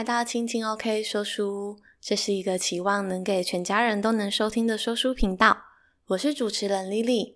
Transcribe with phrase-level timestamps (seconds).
[0.00, 5.64] 来到青青 OK 说书，这是一个期望能给全家人都能收听的说书频道。
[6.06, 7.34] 我是主持人 Lily。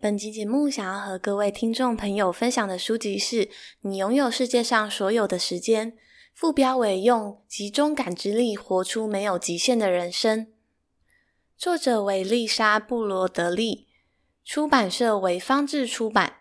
[0.00, 3.44] 本集节目想要和各位听众朋友分享的书籍是
[3.82, 5.92] 《你拥有世界上所有的时间》，
[6.32, 10.46] 副标为“用集中感知力活出没有极限的人生”。
[11.58, 13.88] 作者为丽莎·布罗德利，
[14.42, 16.36] 出版社为方志出版。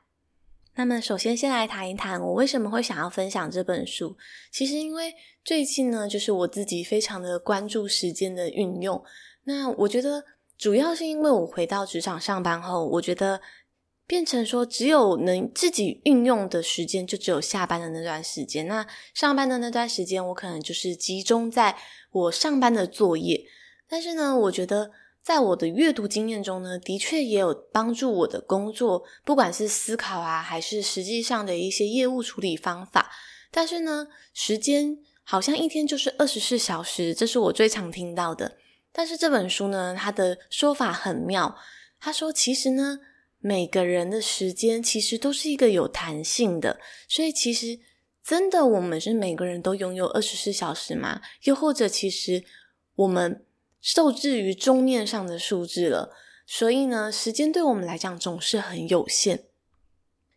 [0.77, 4.15] 那么，首先先来谈一谈我为什么会想要分享这本书。
[4.51, 9.01] 其实，因为最近呢，就是我自己非常的关注时间的运用。
[9.45, 10.23] 那我觉得，
[10.57, 13.39] 主要是因为我回到职场上班后，我觉得
[14.05, 18.67] 变成说，只有能自己运用的时间，就只有下班的那段时间。
[18.67, 21.77] 那上班的那段时间，我可能就是集中在
[22.11, 23.45] 我上班的作业。
[23.87, 24.91] 但是呢，我觉得。
[25.25, 33.11] 在我的阅读经验中呢，的确也有帮助我的工作，不管是思考啊，还是实际上的一些业务处理方法。
[33.49, 38.57] 但是呢，时间好像一天就是二十四小时，这是我最常听到的。
[38.91, 41.57] 但是这本书呢，它的说法很妙。
[41.99, 42.99] 他说，其实呢，
[43.39, 47.79] 每个人的时间其实都是一个有弹性的，所以其实
[48.23, 51.19] 真的我们是每个人都拥有二十四小时吗？
[51.45, 52.43] 又或者，其实
[52.93, 53.43] 我们
[53.85, 56.11] 受制于钟面上的数字了，
[56.47, 59.43] 所以呢，时间对我们来讲总是很有限。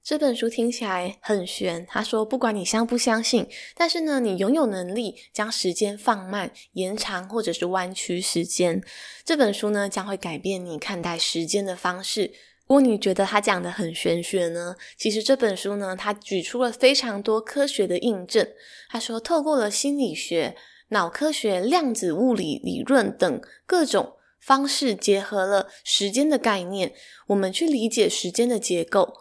[0.05, 8.83] 这本书听起来很玄，他说，不管你相不相信，但是呢，你拥有能力将时间放慢、延长或者是弯曲时间。
[9.25, 12.31] 这本书呢，将会改变你看待时间的方式。
[12.67, 18.47] 如果你觉得他讲的很玄学呢，其实这本书呢，他举出了非常多科学的印证。
[18.91, 20.55] 他说，透过了心理学。
[20.89, 26.95] 脑科学、量子物理理论等各种方式，结合了时间的概念，
[27.27, 29.15] 我们去理解时间的结构，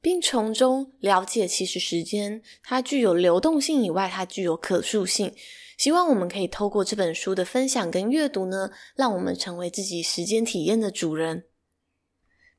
[0.00, 5.34] 并从中了解，其实时间它具有流动性以外，它具有可塑性。
[5.76, 11.44] 希望我们可以透过这本书的分享跟阅读呢，让我们成为自己时间体验的主人。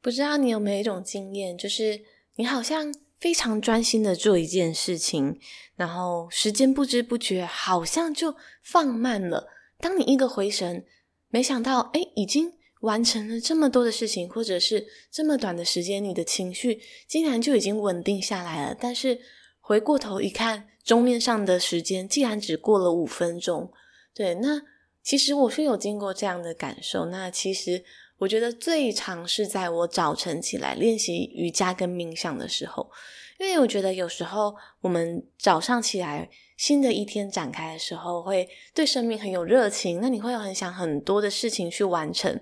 [0.02, 2.02] 不知道你有没有一种经验，就是
[2.36, 2.94] 你好像。
[3.24, 5.40] 非常专心的做一件事情，
[5.78, 9.48] 然后时间不知不觉好像就放慢了。
[9.80, 10.86] 当你一个回神，
[11.30, 12.52] 没想到，诶，已经
[12.82, 18.76] 完成了这么多的事情，或者是这么短的时间，你的情绪竟然就已经稳定下来了。
[18.78, 19.22] 但是
[19.62, 23.72] 回过头一看，钟面上的时间竟然只过了五分钟。
[24.14, 24.62] 对，那
[25.02, 27.06] 其实我是有经过这样的感受。
[27.06, 27.86] 那其实。
[28.24, 32.90] 我觉得最常是在我早晨起来练习瑜伽跟冥想的时候，
[33.38, 42.40] 因为我觉得有时候我们早上起来，新的一天展开的时候，会对生命很有热情，那你会有很想很多的事情去完成，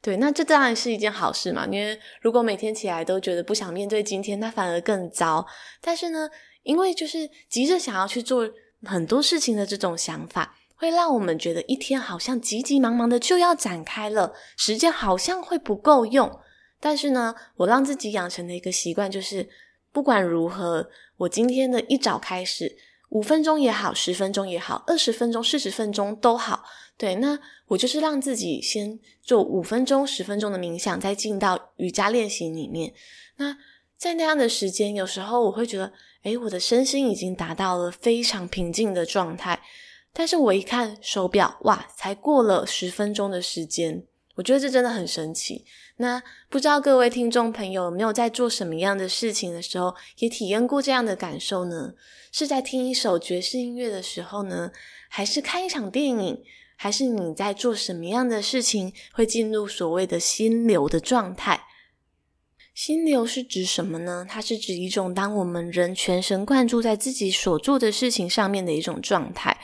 [0.00, 1.66] 对，那这当然是一件好事嘛。
[1.66, 5.44] 因为如果每天起来都觉得不想面对今天，那反而更糟。
[5.80, 6.30] 但是呢，
[6.62, 8.48] 因为就是急着想要去做
[8.84, 10.56] 很多事情的这种想法。
[10.76, 16.40] 会让我们觉得一天好像急急忙忙的就要展开了，时间好像会不够用。
[16.78, 19.48] 但是呢，我让自己养成的一个习惯就是，
[19.90, 22.76] 不管如何，我今天的一早开始，
[23.08, 26.64] 五分钟也好，十分钟也好，二十分钟、四十分钟都好。
[26.98, 27.38] 对，那
[27.68, 32.92] 我就是让自己先做五分钟、十分钟的冥想，再进到瑜伽练习里面。
[33.36, 33.56] 那
[33.96, 35.92] 在那样的时间，有时候我会觉得，
[36.24, 39.60] 诶，我的身心已经达到了非常平静的状态。
[40.18, 44.02] 但是我一看手表，哇，才过了十分钟的时间，
[44.36, 45.66] 我觉得这真的很神奇。
[45.98, 51.92] 那不知道各位听众朋友有没有在做什么样的事情的时候，也体验过这样的感受呢？
[52.32, 54.72] 是在听一首爵士音乐的时候呢？
[55.10, 56.42] 还是看一场电影？
[56.76, 61.64] 还是你在做什么样的事情会进入所谓的心流的状态？
[62.74, 64.26] 心流是指什么呢？
[64.26, 69.58] 它是指一种当我们人全神贯注在自己所做的事情上面的一种状态。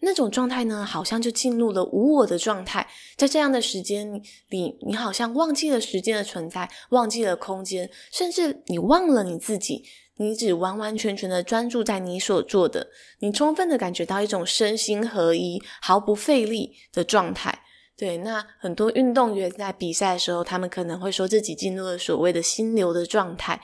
[0.00, 2.86] 那种状态呢，好像就进入了无我的状态。
[3.16, 9.84] 在这样的时间里，你好像忘记了时间的存在，忘记了空间，甚至你忘了你自己。
[10.20, 12.88] 你只完完全全的专注在你所做的，
[13.20, 17.62] 你充分的感觉到一种身心合一、毫不费力的状态。
[17.96, 23.60] 对，那很多运动员在比赛的时候，他们可能会说自己进入了所谓的心流的状态。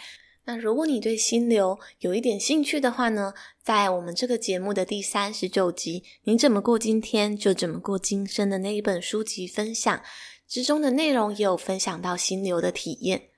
[0.47, 3.33] 那如果你对心流有一点兴趣的话呢，
[3.63, 10.03] 在我们这个节目的第三十九集《你怎么过今天，就怎么过今生》的那一本书籍分享
[10.47, 13.31] 之中的内容，也有分享到心流的体验。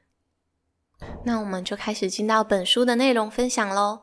[1.24, 4.00] 那我们就开始进到本书的内容分享喽。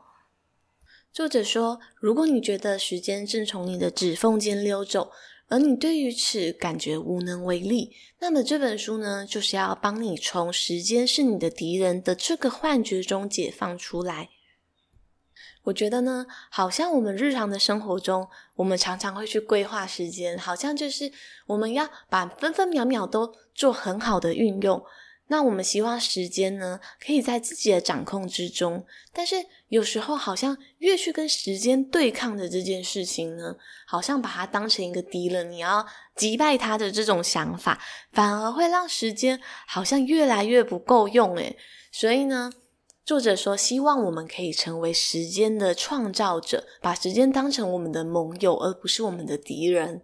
[1.12, 5.12] 作者说，如果你觉得时间正从你的指缝间溜走，
[5.50, 14.30] 而你对于此感觉无能为力，那么这本书呢，就是要帮你从时间是你的敌人的这个幻觉中解放出来。
[15.63, 21.12] 我觉得呢，好像我们日常的生活中，我们常常会去规划时间，好像就是
[21.48, 24.84] 我们要把分分秒秒都做很好的运用。
[25.28, 29.38] 那我们希望时间呢，可以在自己的掌控之中，但是
[29.74, 33.56] 有时候好像越去跟时间对抗的这件事情呢，
[33.88, 35.84] 好像把它当成一个敌人，你要
[36.16, 37.81] 击败他的这种想法，
[38.12, 41.58] 反而会让时间好像越来越不够用诶。
[41.92, 42.52] 所以呢，
[43.04, 50.04] 作者说，希望我们可以成为时间的创造者，把时间当成我们的盟友，而不是我们的敌人。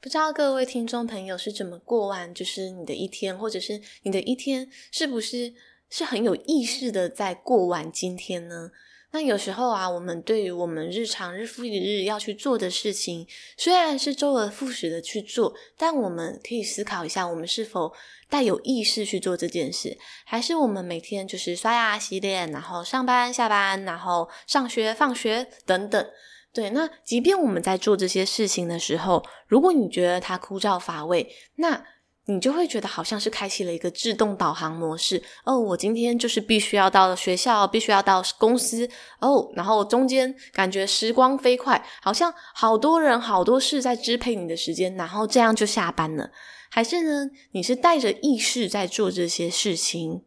[0.00, 5.54] 不知道各位听众朋友是怎么过完，就是你的一天，或者是你的一天是不是
[5.90, 8.70] 是很有意识的在过完今天呢？
[9.10, 13.26] 那有时候啊，我们对于我们日常日复一日要去做的事情，
[13.56, 17.90] 虽然是周而复始的去做，但我们可以思考一下，我们是否
[18.28, 19.96] 带有意识去做这件事，
[20.26, 26.06] 还是我们每天就是刷牙洗脸，然后上班下班，然后上学放学等等。
[26.52, 31.82] 对，那即便我们在做这些事情的时候，如果你觉得它枯燥乏味，那
[32.30, 35.58] 你就会觉得好像是开启了一个自动导航模式哦。
[35.58, 38.86] 我今天就是必须要到学校，必须要到公司
[39.20, 39.50] 哦。
[39.54, 46.30] 然后中间感觉时光飞快，好像好多人好多事在支配你的时间，然后这样就下班了。
[46.68, 50.24] 还是呢，你是带着意识在做这些事情？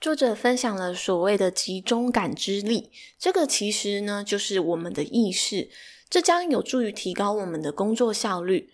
[0.00, 5.70] 作者分享了所谓的集中感知力，这个其实呢就是我们的意识，
[6.10, 8.70] 这将有助于提高我们的工作效率。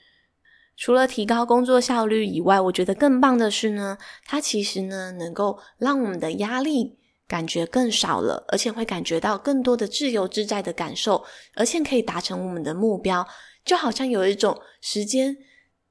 [0.80, 6.96] 除了提高工作效率以外，我觉得更棒的是呢，它其实呢能够让我们的压力
[7.28, 11.22] 感觉更少了，而且会感觉到更多的自由自在的感受，
[11.54, 13.28] 而且可以达成我们的目标，
[13.62, 15.36] 就好像有一种时间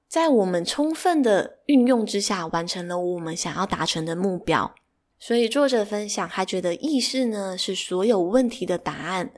[0.07, 4.73] 在我们充分的运用之下，完成了我们想要达成的目标。
[5.19, 9.31] 所以作者分享，他觉得意识呢是所有问题的答案，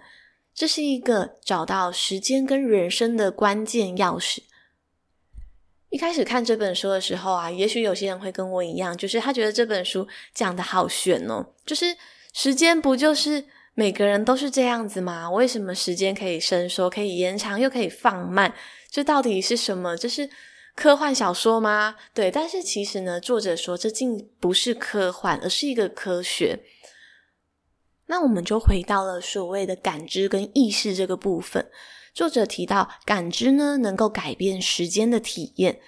[0.55, 4.43] 这是一个找到时间跟人生的关键钥匙。
[5.91, 11.95] 一开始看这本书的时候啊，也许有些人会跟我一样，就是他觉得这本书讲得好玄哦，就是
[12.33, 13.43] 时间不就是
[13.73, 15.29] 每个人都是这样子吗？
[15.29, 18.53] 为什么时间可以伸缩、可以延长又可以放慢？
[18.89, 19.97] 这到底是什么？
[19.97, 20.29] 这是
[20.75, 21.97] 科幻小说吗？
[22.13, 26.59] 对，但是其实呢，作者说这竟不是科幻，而是一个科学。
[28.07, 31.69] 那我们就回到了所谓的感知跟意识这个部分。
[32.13, 35.79] 作者提到，感知呢能够改变时间的体验。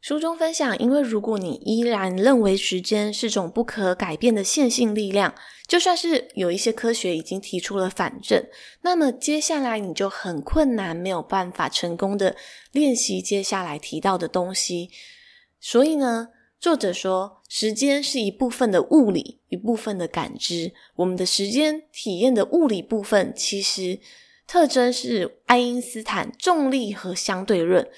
[0.00, 5.34] 书中分享，因为如果你依然认为时间是种不可改变的线性力量，
[5.66, 8.44] 就算是有一些科学已经提出了反证，
[8.82, 12.36] 那么接下来你就很困难，没有办法成功的
[12.70, 14.90] 练习接下来提到的东西。
[15.58, 16.28] 所以呢，
[16.60, 20.72] 作者说，时间是一部分的物理，一部分的感知。
[20.94, 23.98] 我们的时间体验的物理部分，其实。
[24.46, 27.88] 特征是爱因斯坦重力和相对论，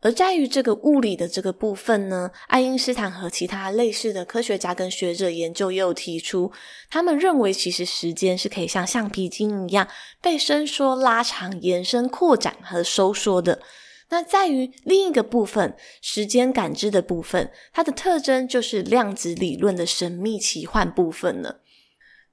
[0.00, 6.52] 而在于这个物理的这个部分呢，爱因斯坦和其他类似的科学家跟学者研究也有提出，
[6.90, 9.88] 他们认为其实时间是可以像橡皮筋一样
[10.20, 13.62] 被伸缩、拉长、延伸、扩展和收缩的。
[14.08, 21.62] 那在于另一个部分，时间感知的部分，它的特征就是量子理论的神秘奇幻部分了。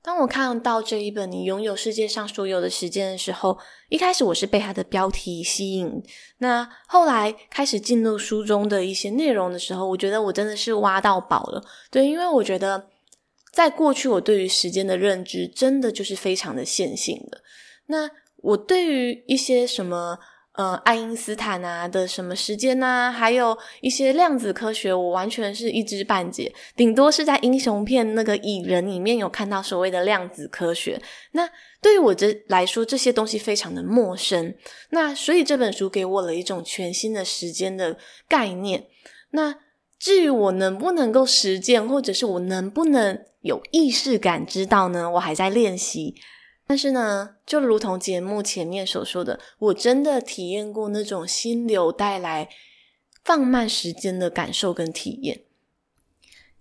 [0.04, 3.58] 当我看到这一本《你拥有世界上所有的时间》的时候，
[3.88, 6.04] 一开始我是被它的标题吸引。
[6.40, 11.64] 那后来开始进入书中的一些内容的时候，我觉得我真的是挖到宝了。
[11.90, 12.90] 对，因为我觉得
[13.54, 17.42] 在过去我对于时间的认知真的就是非常的线性的。
[17.86, 18.10] 那
[18.42, 20.20] 我对于一些什么，
[20.54, 26.54] 呃，爱因斯坦啊的什么时间啊，还有一些量子科学，我完全是一知半解。
[26.76, 31.02] 顶多是在英雄片那个蚁人里面有看到所谓的量子科学。
[31.32, 31.50] 那
[31.82, 34.54] 对于我这来说，这些东西非常的陌生。
[34.92, 38.86] 那所以这本书给我了一种全新的时间的概念。
[39.32, 39.56] 那
[39.98, 45.10] 至于我能不能够实践，或者是我能不能有意识感知到呢？
[45.12, 46.14] 我还在练习。
[46.66, 52.50] 但是呢，就如同节目前面所说的，我真的体验过那种心流带来
[53.24, 55.42] 放慢时间的感受跟体验。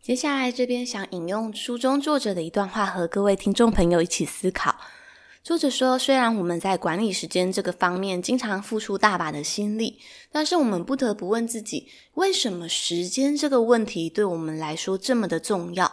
[0.02, 4.75] 接下来这边想引用书中作者的一段话，和各位听众朋友一起思考。
[5.44, 9.99] 作者说：“虽然我们在管理时间这个方面经常付出大把的心力，
[10.30, 15.92] 但是我们不得不问自己，为什么时间这个问题对我们来说这么的重要？”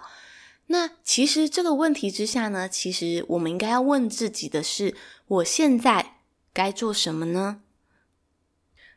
[0.72, 4.96] 那其实这个问题之下呢，其实我们应该要问自己的是：
[5.28, 6.18] 我现在
[6.54, 7.62] 该做什么呢？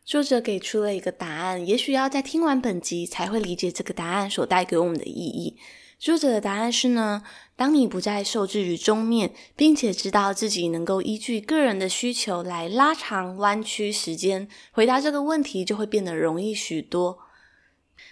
[0.05, 5.57] 作者给出了一个答案，也许要在听完本集才会理解这个答案所带给我们的意义。
[5.99, 7.23] 作者的答案是呢，
[7.57, 17.21] 当你不再受制于终面，并且知道自己能够依据个人的需求来拉长弯曲时间，回答这个问题就会变得容易许多。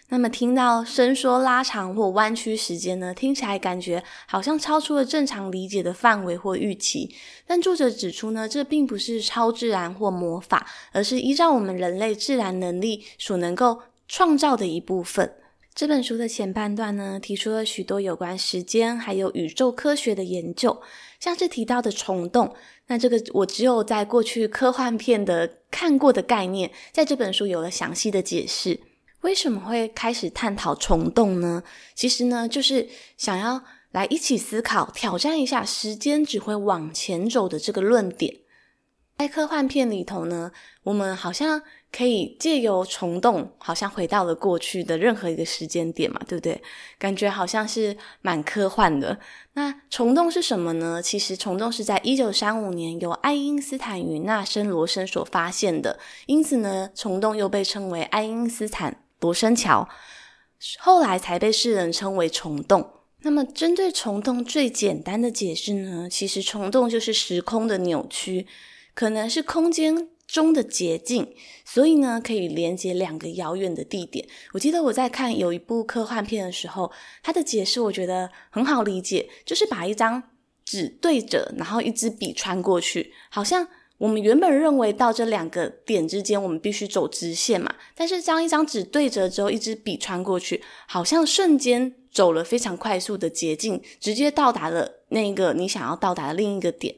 [0.08, 7.14] 那么听到伸缩、拉长或弯曲时间呢，听起来感觉好像超出了正常理解的范围或预期。
[7.46, 15.32] 但作者指出呢，这并不是超自然或魔法，而是依照我们人类自然能力所能够创造的一部分。
[15.72, 20.82] 这本书的前半段呢，提出了许多有关时间还有宇宙科学的研究，
[21.20, 22.52] 像是提到的虫洞。
[22.88, 28.80] 那这个我只有在过去科幻片的看过的概念，在这本书有了详细的解释。
[29.20, 31.62] 为什么会开始探讨虫洞呢？
[31.94, 38.36] 其实呢，就是想要来一起思考、挑战一下时间只会往前走的这个论点。
[39.18, 40.50] 在科幻片里头呢，
[40.82, 41.60] 我们好像
[41.92, 46.62] 可以借由虫洞，好像回到了过去的任何一个时间点嘛，对不对？
[46.98, 49.20] 感觉好像是蛮科幻的。
[49.52, 51.02] 那虫洞是什么呢？
[51.02, 59.04] 其实虫洞是在一九三五年由爱因斯坦与纳森罗森所发现的，因此呢，虫洞又被称为爱因斯坦。
[59.20, 59.88] 罗生桥，
[60.78, 62.90] 后来才被世人称为虫洞。
[63.22, 68.46] 那么，针对虫洞最简单的解释呢，其实虫洞就是时空的扭曲，
[68.94, 71.34] 可能是空间中的捷径，
[71.66, 74.26] 所以呢，可以连接两个遥远的地点。
[74.54, 76.90] 我记得我在看有一部科幻片的时候，
[77.22, 80.22] 它的解释我觉得很好理解，就是把一张
[80.64, 83.68] 纸对折，然后一支笔穿过去，好像。
[84.00, 87.74] 我们原本认为到这两个点之间，我们必须走直线嘛。
[87.94, 96.96] 但是将一张纸对折之后，一支笔穿过去，好像瞬间走了非常快速的捷径，直接到达了那个你想要到达的另一个点。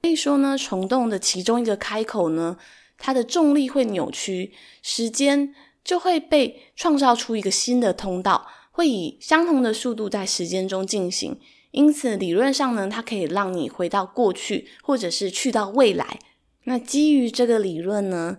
[0.00, 2.56] 所以说呢，虫洞的其中一个开口呢，
[2.96, 5.54] 它的重力会扭曲，时间
[5.84, 11.38] 就会被创造出一个新的通道，会以相同的速度在时间中进行。
[11.72, 16.18] 因此，理论上呢，它可以让你回到过去，或者是去到未来。
[16.64, 18.38] 那基于这个理论呢，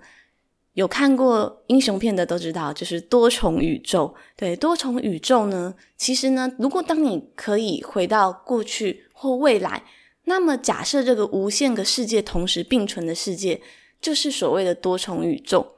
[0.74, 4.16] 有看过英雄片的都知道，就是多重宇宙。
[4.36, 9.84] 对，多重宇宙呢，其实呢，如果当你可以回到过去或未来，
[10.26, 13.60] 那么假设这个无限个世界同时并存的世界，
[14.00, 15.76] 就是所谓的多重宇宙。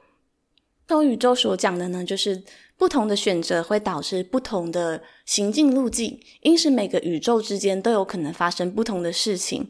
[0.86, 2.42] 多宇宙所讲的呢，就是
[2.76, 9.66] 不同的选择会导致不同的行进路径，因此每个宇宙之间都有可能发生不同的事情。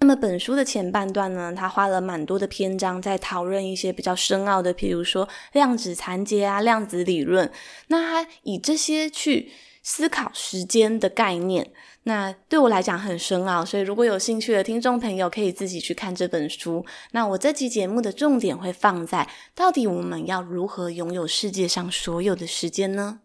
[0.00, 7.50] 那么本书的前半段呢，他花了蛮多的篇章在讨论一些比较深奥的，譬如说量子残结啊、量子理论。
[7.88, 9.50] 那他以这些去
[9.82, 11.72] 思考时间的概念，
[12.04, 16.86] 那对我来讲很深奥，所以如果有兴趣的听众朋友可以自己去看这本书。
[17.10, 23.18] 那我这期节目的重点会放在，到底我们要如何拥有世界上所有的时间呢？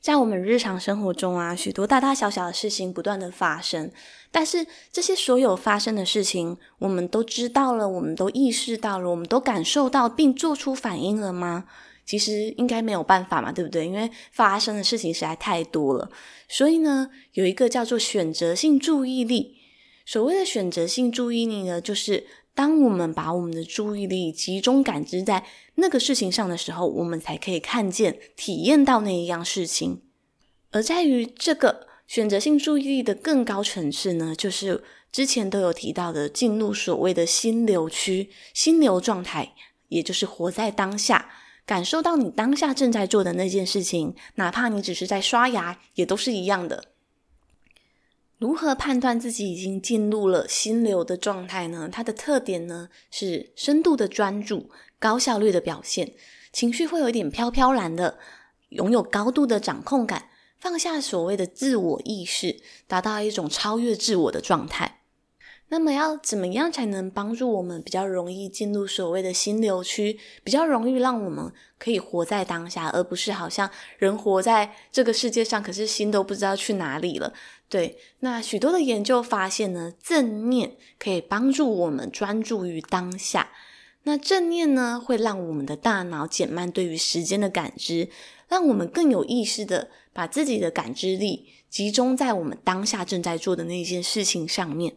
[0.00, 3.90] 在我们日常生活中啊，许多大大小小的事情不断的发生，
[4.30, 11.64] 但是这些所有发生的事情，我们都知道了，我们都意识到了，我们都感受到并做出反应了吗？
[12.04, 13.86] 其实应该没有办法嘛，对不对？
[13.86, 16.10] 因为发生的事情实在太多了。
[16.48, 19.56] 所以呢，有一个叫做选择性注意力。
[20.04, 22.26] 所谓的选择性注意力呢，就是。
[22.54, 25.44] 当我们把我们的注意力集中感知在
[25.74, 30.02] 那个事情上的时候，我们才可以看见、体验到那一样事情。
[30.70, 39.54] 而在于这个选择性注意力的更高层次呢，就是之前都有提到的，进入所谓的心流区、心流状态，
[39.88, 41.30] 也就是活在当下，
[41.66, 46.93] 感受到你当下正在做的那件事情，哪怕你只是在刷牙，也都是一样的。
[48.44, 51.88] 如何判断自己已经进入了心流的状态呢？
[51.90, 56.12] 它的特点呢，是深度的专注、高效率的表现，
[56.52, 58.18] 情绪会有一点飘飘然的，
[58.68, 60.28] 拥有高度的掌控感，
[60.60, 65.03] 放下所谓的自我意识，达到一种超越自我的状态。
[65.74, 77.32] 那么要怎么样才能帮助我们比较容易进入所谓的心流区，比较容易让我们可以活在当下，而不是好像人活在这个世界上，可是心都不知道去哪里了。
[77.68, 83.50] 对，那许多的研究发现呢，正念可以帮助我们专注于当下。
[84.04, 88.08] 那正念呢，会让我们的大脑减慢对于时间的感知，
[88.46, 94.94] 让我们更有意识地把自己的感知力集中在我们当下正在做的那件事情上面。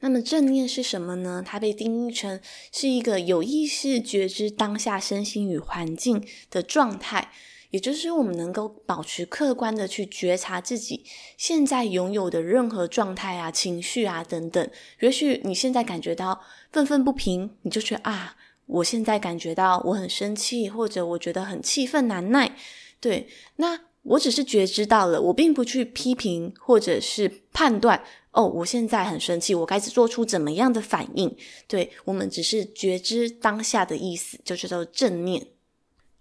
[0.00, 1.42] 那么正念是什么呢？
[1.46, 2.40] 它被定义成
[2.72, 7.30] 是一个有意识觉知当下身心与环境的状态，
[7.70, 11.04] 也就是我们能够保持客观的去觉察自己
[11.36, 14.70] 现在拥有的任何状态啊、情绪啊等等。
[15.00, 16.40] 也许你现在感觉到
[16.72, 22.56] 愤愤不平，你就觉得啊，我现在感觉到我很生气，或者我觉得很气愤难耐。
[22.98, 28.02] 对，那我只是觉知到了，我并不去批评或者是判断。
[28.32, 31.36] 哦，我现在很生气，我该做出怎么样的反应？
[31.66, 35.48] 对，我们只是觉知当下的意思，就叫做正念。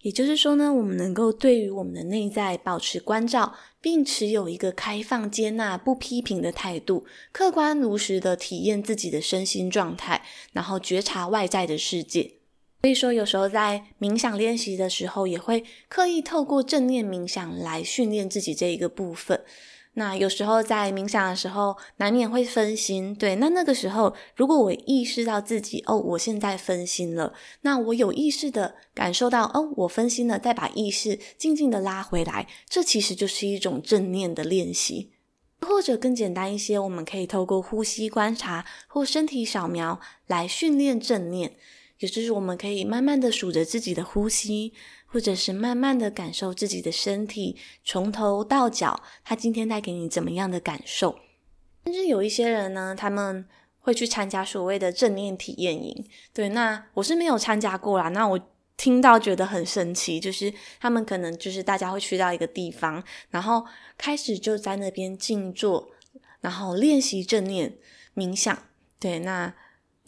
[0.01, 10.23] 也就是说呢，我们能够对于我们的内在保持关照，并持有一个开放、接纳、不批评的态度，客观如实的体验自己的身心状态，
[10.53, 12.31] 然后觉察外在的世界。
[12.81, 19.43] 所以说，有时候在冥想练习的时候，也会刻意透过正念冥想来训练自己这一个部分。
[19.93, 23.13] 那有时候在冥想的时候，难免会分心。
[23.13, 35.12] 对，那那个时候，如果我意识到自己哦，我现在分心了，那我有意识的感受到哦，我分心了，再把意识静静的拉回来，这其实就是一种正念的练习。
[35.62, 41.58] 或者更简单一些，我们可以透过呼吸观察或身体扫描来训练正念，
[42.00, 44.72] 也就是我们可以慢慢的数着自己的呼吸。
[45.11, 51.17] 或者是慢慢的感受自己的身体，从头到脚，他今天带给你怎么样的感受？
[51.85, 53.47] 甚至有一些人呢，他们
[53.79, 56.05] 会去参加所谓的正念体验营。
[56.31, 58.09] 对，那我是没有参加过啦。
[58.09, 58.39] 那我
[58.77, 63.65] 听到觉得很神奇，就是他们可能就是大家会去到一个地方，然后
[63.97, 65.89] 开始就在那边静坐，
[66.41, 67.75] 然后练习正念
[68.15, 68.57] 冥想。
[68.99, 69.53] 对，那。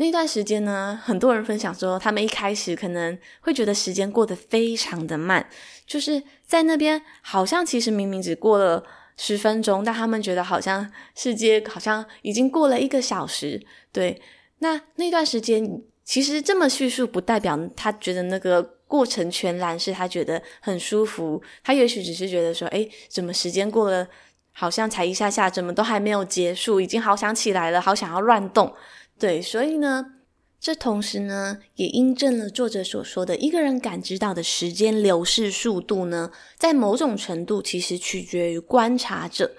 [0.02, 5.48] 那段时间呢，很多人分享说，他们一开始可能会觉得时间过得非常的慢，
[5.86, 8.84] 就是在那边好像其实明明只过了
[9.16, 13.64] 十分钟，但他们觉得好像世界好像已经过了一个小时。
[13.92, 14.20] 对，
[14.58, 24.08] 那那段时间其实这么叙述，不代表他觉得那个过程全然是他觉得很舒服，他也许只是觉得说，诶，怎么时间过了，
[24.52, 28.74] 好像才一下下，怎么都还没有结束，已经好想起来了，好想要乱动。
[29.22, 30.14] 对，所以呢，
[30.60, 39.52] 这同时呢，也印证了作者所说的，一个人感知到的时间流逝速度呢，在某种程度其实取决于观察者，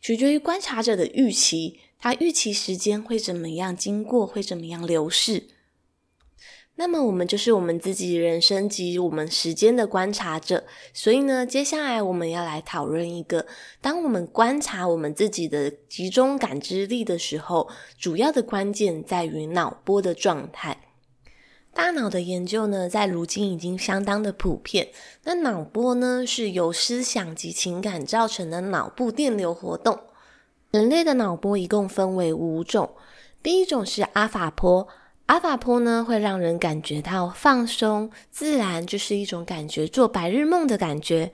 [0.00, 5.48] 取决于观察者的预期，他预期时间会怎么样经过，会怎么样流逝。
[6.78, 13.46] 那么我们就是我们自己人生及我们时间的观察者，所以呢，接下来我们要来讨论一个，
[13.80, 20.82] 当我们观察我们自己的集中感知力的时候，主要的关键在于脑波的状态。
[21.72, 24.88] 大脑的研究呢，在如今已经相当的普遍。
[25.24, 29.98] 那脑波呢，是由思想及情感造成的脑部电流活动。
[30.70, 32.90] 人类的脑波一共分为五种，
[33.42, 34.86] 第一种是阿法波。
[35.26, 41.32] 阿法波呢，会让人感觉到放松、自然，就是一种感觉，做白日梦的感觉。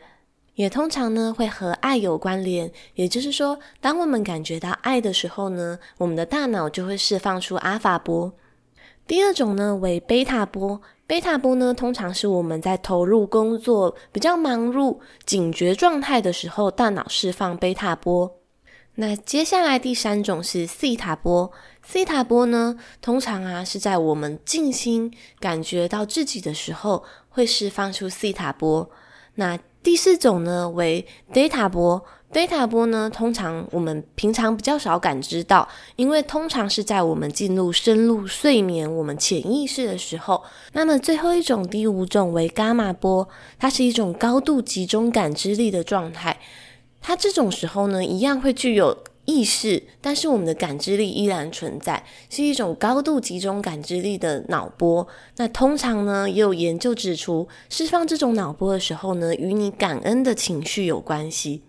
[0.54, 2.70] 也通常呢，会和爱有关联。
[2.94, 8.32] 也就是说，当我们感觉到爱的时候呢，我们的大脑就会释放出阿法波。
[9.06, 10.80] 第二种呢，为贝塔波。
[11.06, 18.41] 贝塔波呢，通常是我们在投入工作、比较忙碌、警觉状态的时候，大脑释放贝塔波。
[18.96, 21.50] 那接下来第三种是西塔波，
[21.82, 28.90] 西塔波呢，通常啊是在我们静心感觉到自己的时候，会释放出西塔波。
[29.36, 40.44] 那第四种呢为贝塔波，贝塔波呢，通常我们平常比较少感知到，因为通常是在我们进入深入睡眠、我们潜意识的时候。
[40.74, 43.26] 那么最后一种第五种为伽马波，
[43.58, 46.38] 它是一种高度集中感知力的状态。
[47.02, 55.06] 它这种时候呢，一样会具有意识，但是我们的感知力依然存在，是一种高度集中感知力的脑波。
[55.36, 61.62] 那通常呢，也有研究指出，释放这种脑波的时候呢，与你感恩的情绪有关系。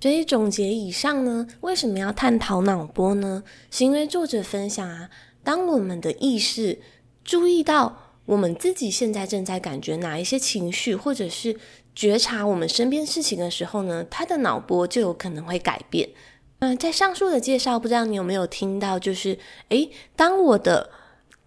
[0.00, 3.42] 所以总结以上呢，为什么要探讨脑波呢？
[3.70, 5.08] 是因为作者分享啊，
[5.42, 6.80] 当我们的意识
[7.24, 11.56] 注意到我们自己现在正在感觉哪一些情绪，或者是
[11.94, 16.08] 觉察我们身边事情的时候呢，他的脑波就有可能会改变。
[16.60, 18.98] 嗯、在上述的介绍，不知道你有没有听到？
[18.98, 20.90] 就是，诶，当我的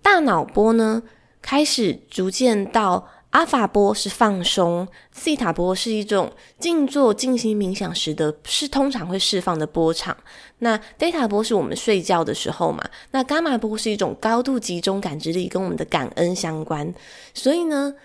[0.01, 1.01] 大脑波呢
[1.41, 10.15] 开始逐渐到阿法波是放松，西塔波是一种静坐静心冥想时的，是通常会释放的波长。
[10.59, 12.83] 那贝塔波是我们睡觉的时候嘛？
[13.11, 16.93] 那伽马波是一种高度集中感知力，跟我们的感恩相关。
[17.33, 17.95] 所以呢，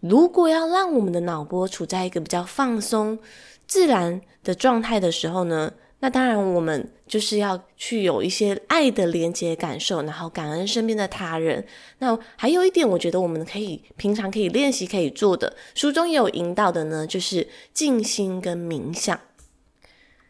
[0.00, 3.18] 如果要让我们的脑波处在一个比较放松、
[3.66, 11.66] 自然的状态的时候呢，那当然我们就是要去有一些爱的连接感受，然后感恩身边的他人。
[11.98, 19.18] 那还有一点，我觉得我们可以平常可以练习可以做的，书中也有引导的呢，就是静心跟冥想。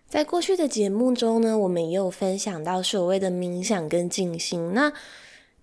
[0.08, 4.72] 在过去的节目中呢，我们也有分享到所谓的冥想跟静心。
[4.72, 4.90] 那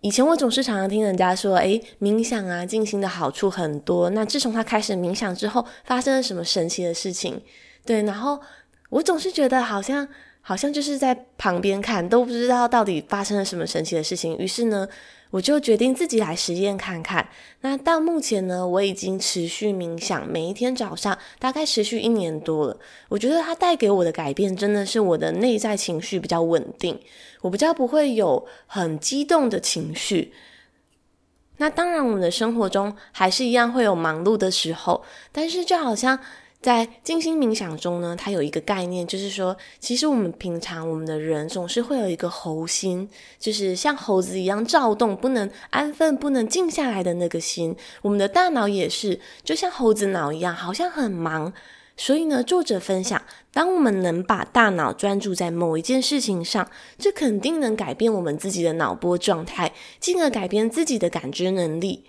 [0.02, 4.10] 以前我总是常常听人家说，诶，冥想啊、静心的好处很多。
[4.12, 7.42] 那自从他开始冥想之后，发生了什么神奇的事情？
[7.86, 8.40] 对，然后
[8.90, 10.08] 我总是觉得好像
[10.48, 14.38] 好像就是在旁边看，都不知道到底发生了什么神奇的事情。
[14.38, 14.88] 于是呢，
[15.32, 17.28] 我就决定自己来实验看看。
[17.62, 22.78] 那到目前呢，我已经持续冥想，每一天早上大概持续一年多了。
[23.10, 27.00] 我觉得它带给我的改变，真的是我的内在情绪比较稳定，
[27.42, 30.32] 我比较不会有很激动的情绪。
[31.58, 36.20] 那当然，我们的生活中还是一样会有忙碌的时候，但是就好像。
[36.66, 47.76] 在静心冥想中呢，它有一个概念，就是说，其实我们平常我们的人总是会有一个猴心，就是像猴子一样躁动，不能安分，不能静下来的那个心。
[48.02, 51.54] 我们的大脑也是，就像猴子脑一样，好像很忙。
[51.96, 53.22] 所以呢，作者分享，
[53.54, 62.06] 当我们能把大脑专注在某一件事情上，这肯定能改变我们自己的脑波状态，进而改变自己的感知能力。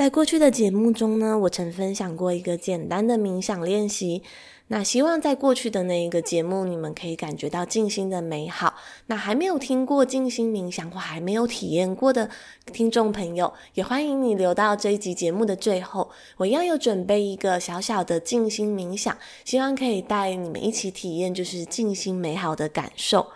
[0.00, 4.22] 在过去的节目中呢，我曾分享过一个简单的冥想练习。
[4.68, 8.72] 那希望在过去的那一个节目，你们可以感觉到静心的美好。
[9.08, 12.30] 那还没有听过静心冥想或还没有体验过的
[12.72, 16.10] 听众朋友，也欢迎你留到这一集节目的最后。
[16.38, 23.26] 我一样有准备一个小小的静心冥想，希望可以带你们一起体验，就是静心美好的感受。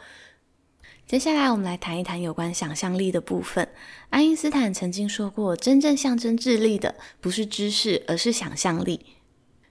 [1.07, 3.69] 接下来，我们来谈一谈有关想象力的部分。
[4.09, 9.05] 爱因斯坦曾经说过，真正象征智力的不是知识，而是想象力。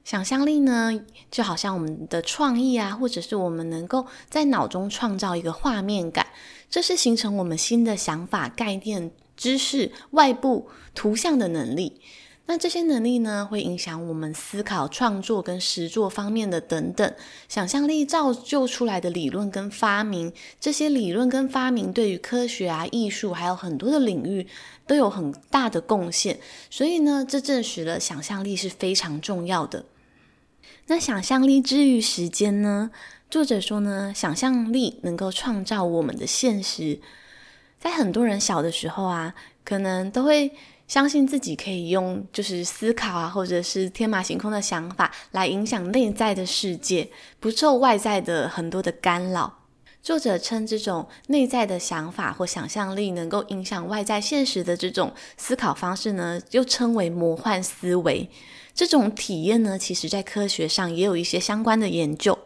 [0.06, 6.28] 想象力呢，就好像我们的创意啊，或者是我们能够在脑中创造一个画面感，
[6.70, 12.00] 这是形成我们新的想法、概念、知识、外部图像的能力。
[12.46, 17.14] 那这些能力呢，会影响我们思考、创作跟实作方面的等等。
[17.48, 24.46] 想象力造就出来的理论跟发明，这些理论跟发明对于科学啊、艺术还有很多的领域
[24.86, 26.38] 都有很大的贡献。
[26.70, 29.86] 所以呢，这证实了想象力是非常重要的。
[30.88, 32.92] 那想象力之于时间呢？
[33.30, 37.00] 作者说呢，想象力能够创造我们的现实。
[37.80, 40.52] 在很多人小的时候啊，可能都会。
[40.88, 49.60] 相信自己可以用就是思考啊，或者是天马行空的想法来影响内在的世界，不受外在的很多的干扰。
[50.02, 58.30] 作者称这种内在的想法或想象力能够影响外在现实的这种思考方式呢，又称为魔幻思维。
[58.76, 62.38] 这种体验呢，其实在科学上也有一些相关的研究。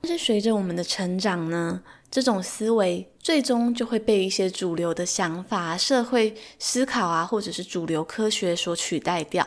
[0.00, 1.82] 但是随着我们的成长呢，
[2.14, 9.44] 这种思维最终就会被一些主流的想法、社会思考啊，或者是主流科学所取代掉。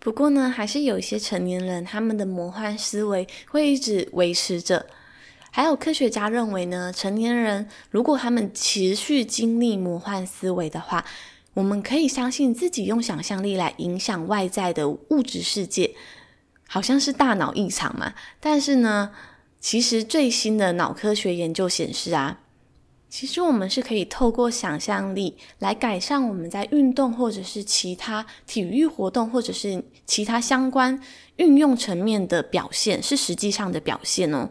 [0.00, 4.84] 不过呢，还是有一些成年人，他们的魔幻思维会一直维持着。
[5.50, 11.02] 还有科学家认为呢，成年人如果他们持续经历魔幻思维的话，
[11.54, 15.94] 我们可以相信自己用想象力来影响外在的物质世界，
[16.68, 18.12] 好像是大脑异常嘛。
[18.38, 19.10] 但是呢，
[19.60, 22.40] 其实最新的脑科学研究显示啊，
[23.10, 30.98] 其实我们是可以透过想象力来改善我们在运动或者是其他体育活动或者是其他相关
[31.36, 34.48] 运用层面的表现，是实际上的表现哦。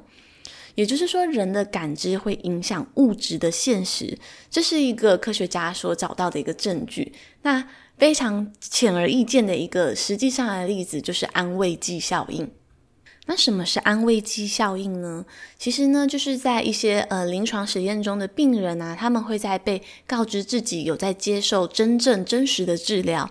[0.75, 4.17] 也就是说，人的感知会影响物质的现实，
[4.49, 7.11] 这是一个科学家所找到的一个证据。
[7.41, 7.67] 那
[7.97, 12.49] 非常显而易见的一个实际上的例子就是安慰剂效应。
[13.29, 15.23] 那什么是安慰剂效应呢？
[15.55, 23.29] 其实呢，就是在一些呃临床实验中的病人啊，他们会在被告知自己有在接受真正真实的治疗，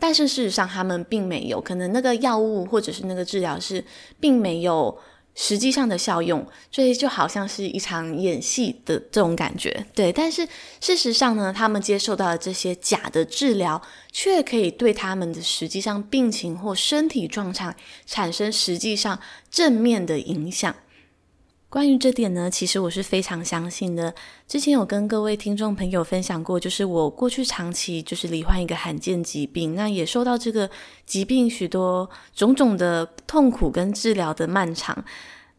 [0.00, 3.84] 但是事实上他们并没有，可能那个药物或者是那个治疗是
[4.18, 4.98] 并没有。
[5.34, 10.12] 实际上的效用，所以就好像是一场演戏的这种感觉，对。
[10.12, 10.46] 但是
[10.80, 13.80] 事实上呢，他们接受到的这些假的治疗，
[14.12, 17.74] 却可以对他们的实际上病情或身体状态
[18.06, 19.18] 产生实际上
[19.50, 20.74] 正面的影响。
[21.74, 24.14] 关于这点呢，其实我是非常相信的。
[24.46, 30.70] 之前有跟各位听众朋友分享过，就是我过去长期就是罹患一个罕见疾病，那也受到这个
[31.04, 35.04] 疾病许多种种的痛苦跟治疗的漫长。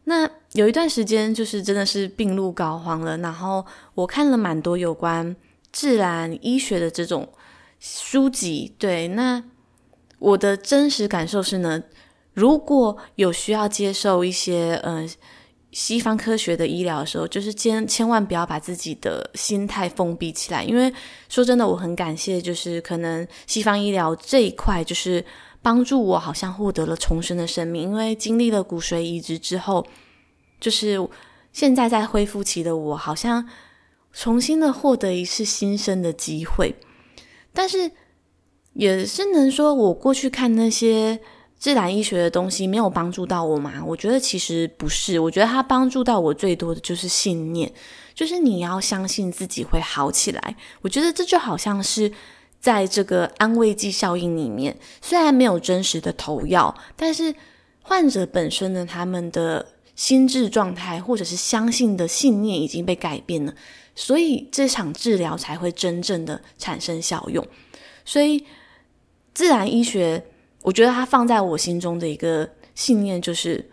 [0.04, 5.36] 那有一段时间就是真的是病入膏肓了，然后我看了蛮多有关
[5.70, 7.28] 自然医学的这种
[7.78, 8.74] 书籍。
[8.78, 9.44] 对，那
[10.18, 11.82] 我的真实感受是呢，
[12.32, 15.06] 如果有需要接受一些呃。
[15.76, 20.90] 西方科学的医疗的时候，就是千千万不要把自己的心态封闭起来，因为
[21.28, 25.22] 说真的，我很感谢，就是可能西方医疗这一块，就是
[25.60, 27.82] 帮助我，好像获得了重生的生命。
[27.82, 29.86] 因为经历了骨髓移植之后，
[30.58, 30.98] 就是
[31.52, 33.46] 现在在恢复期的我，好像
[34.14, 36.74] 重新的获得一次新生的机会。
[37.52, 37.90] 但是
[38.72, 41.20] 也是能说，我过去看那些
[41.58, 43.82] 自然医学的东西没有帮助到我吗？
[43.84, 47.72] 我觉得其实不是，我觉得它帮助到我最多的就是信念，
[48.14, 50.56] 就是你要相信自己会好起来。
[50.82, 52.12] 我觉得这就好像是
[52.60, 57.34] 在这个安慰剂效应里面，虽然没有真实的投药，但是
[57.80, 59.66] 患者本身呢，他们的
[59.96, 63.54] 心智状态或者是相信的信念已经被改变了，
[63.94, 67.44] 所以这场治疗才会真正的产生效用。
[68.04, 68.44] 所以
[69.32, 70.22] 自然医学。
[70.66, 73.64] 我觉得他放在我心中的一个信念就是，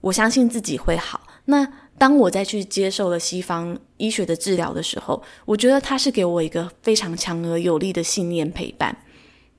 [0.00, 1.20] 我相信自己会好。
[1.44, 8.96] 那当我再去接受了西方医学的治疗的时候，我觉得他是给我一个非常强而有力的信念陪伴。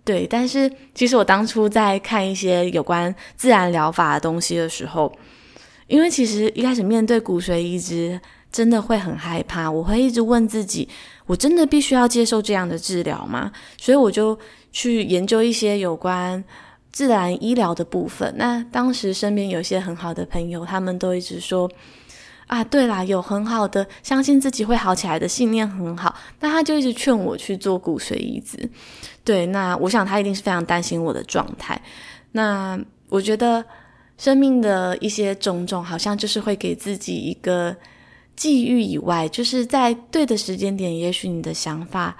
[0.04, 5.16] 对，但是其实我当初在看一些有关自然疗法的东西的时候，
[5.86, 8.20] 因为其实一开始面对骨髓移植，
[8.52, 10.90] 真的会很害怕，我会一直问自己：
[11.28, 13.52] 我真的必须要接受这样的治疗吗？
[13.78, 14.40] 所以我就
[14.72, 16.44] 去研究一些有关。
[16.92, 21.70] 自然医疗的部分，那当时身边有些很好的朋友，他们都一直说
[22.48, 28.70] 啊，对啦，有很好的相信自己会好起来的信念很好，那他就一直劝我去做骨髓移植。
[29.24, 31.80] 对，那我想他一定是非常担心我的状态。
[32.32, 33.64] 那我觉得
[34.18, 37.76] 生命的一些种种，好像就是会给自己一个
[38.36, 42.18] 际遇以外，就是在对的时间点，也许你的想法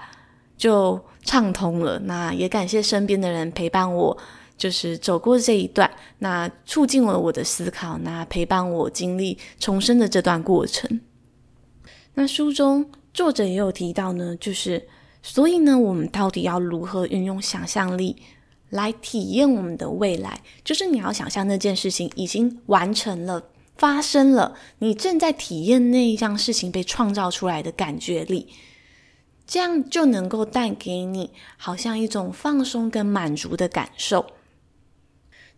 [0.56, 1.98] 就畅通了。
[1.98, 4.16] 那也感谢身边的人陪伴我。
[4.60, 11.00] 就是走过这一段，那促进了我的思考，那陪伴我经历重生的这段过程。
[12.12, 14.86] 那书中作者也有提到呢，就是
[15.22, 18.16] 所以呢，我们到底要如何运用想象力
[18.68, 20.42] 来体验我们的未来？
[20.62, 23.42] 就是你要想象那件事情已经完成了、
[23.76, 28.48] 发生了，你正在体验那一项事情被创造出来的感觉力，
[29.46, 34.26] 这样就能够带给你好像一种放松跟满足的感受。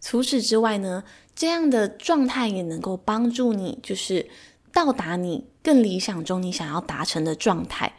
[0.02, 4.28] 除此之外呢，这样的状态也能够帮助你，就是
[4.72, 7.94] 到达你更理想中你想要达成的状态。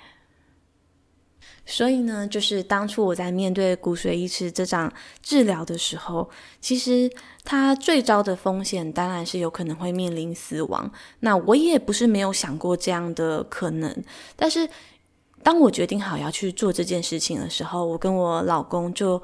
[1.66, 7.10] 所以呢，就是当初我在面对骨髓移植这场治疗的时候，其实
[7.46, 10.92] 它最糟的风险当然是有可能会面临死亡。
[11.22, 14.04] 那我也不是没有想过这样的可能，
[14.36, 14.70] 但是
[15.42, 19.24] 当我决定好要去做这件事情的时候，我跟我老公就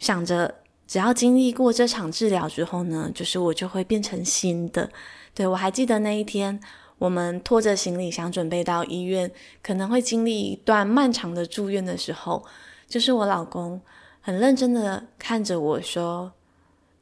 [0.00, 0.52] 想着。
[0.86, 4.88] 只要经历过这场治疗之后呢，就是我就会变成新的。
[5.34, 6.60] 对，我还记得那一天，
[6.98, 9.30] 我们拖着行李箱准备到医院，
[9.62, 12.44] 可能会经历一段漫长的住院的时候，
[12.86, 13.80] 就是我老公
[14.20, 16.32] 很认真的看着我说：“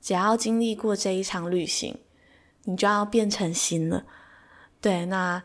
[0.01, 1.99] 只要经历过这一场旅行，
[2.65, 4.05] 你就要变成新了。”
[4.81, 5.43] 对，那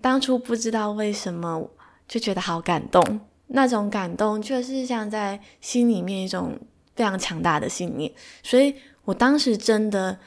[0.00, 1.70] 当初不知道为什么
[2.08, 6.58] 就觉得好感动，那种感动就是像在心里面一种。
[6.96, 8.10] 非常强大的信念，
[8.42, 10.18] 所以我当时真的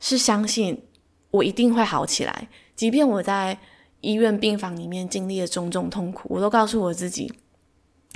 [0.00, 0.84] 是相信
[1.30, 3.56] 我一定会好起来，即便我在
[4.00, 7.32] 医院病房里面经历了种种痛苦，我都告诉我自己，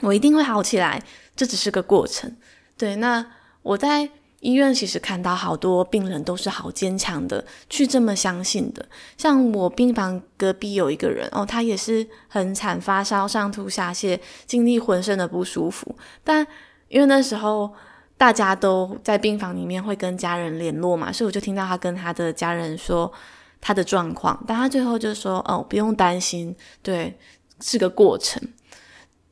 [0.02, 1.00] 我一定会好起来，
[1.36, 2.36] 这只是个过程。
[2.76, 3.24] 对，那
[3.62, 8.88] 我在医院其实看到好多病人都是好坚强的，去这么相信的。
[9.16, 16.44] 像我病房隔壁有一个人哦，他也是很惨，发烧、上吐下泻，经历浑身的不舒服，但。
[16.88, 17.72] 因为那时候
[18.16, 23.12] 大家都在病房里面会跟家人联络嘛，所以我就听到他跟他的家人说
[23.60, 27.18] 他的状况，但他最后就说：“哦，不用担心，对，
[27.60, 28.40] 是个过程。”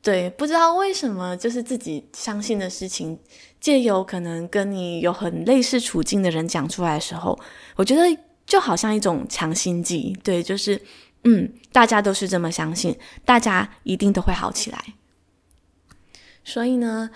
[0.03, 3.17] 对，不知道为什么，就是自己相信的事情，
[3.59, 7.39] 借由可能跟你有很类似处境的人讲出来的时候，
[7.75, 8.03] 我觉得
[8.45, 10.15] 就好像一种强心剂。
[10.23, 10.79] 对，就是
[11.23, 14.93] 嗯，大家都是这么相信，大家一定都会好起来。
[16.43, 17.09] 所以呢。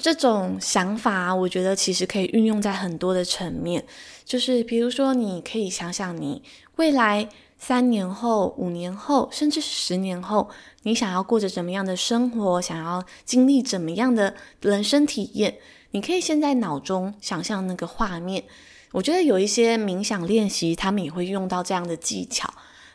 [0.00, 3.84] 这种想法，我觉得其实可以运用在很多的层面，
[4.24, 6.42] 就是比如说，你可以想想你
[6.76, 10.48] 未来三年后、五年后，甚至是十年后，
[10.84, 15.58] 你想要过着怎么样的生活，想要经历怎么样的人生体验，
[15.90, 18.44] 你可以先在脑中想象那个画面。
[18.92, 22.48] 我觉得有一些冥想练习，他们也会用到这样的技巧。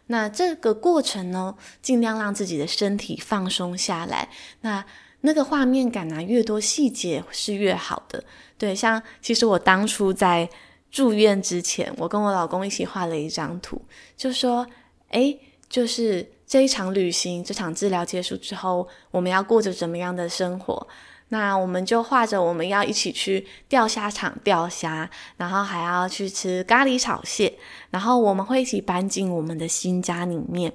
[0.07, 4.29] 那这个过程呢，尽量让自己的身体放松下来。
[4.61, 4.83] 那
[5.25, 8.21] 那个画面感啊，越多细节是越好的。
[8.57, 10.49] 对，像其实我当初在
[10.91, 13.81] 住院之前，我跟我老公一起画了一张图，
[14.17, 14.67] 就说，
[15.11, 20.85] 诶，就是这一场旅行，这场治疗结束之后，我们要过着怎么样的生活？
[21.29, 27.57] 那我们就画着我们要一起去钓虾场钓虾，然后还要去吃咖喱炒蟹，
[27.91, 30.73] 然后我们会一起搬进我们的新家里面。